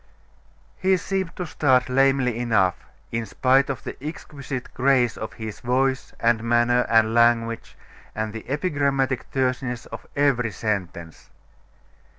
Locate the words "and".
6.19-6.43, 6.89-7.13, 8.15-8.33